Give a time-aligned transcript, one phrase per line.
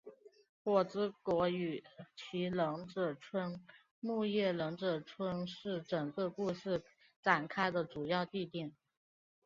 [0.63, 1.83] 火之国与
[2.15, 3.63] 其忍者村
[3.99, 6.83] 木叶忍者村是整个故事
[7.21, 8.75] 展开的主要地点。